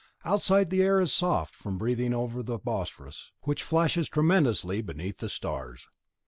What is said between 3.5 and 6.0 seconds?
flashes tremulously beneath the stars.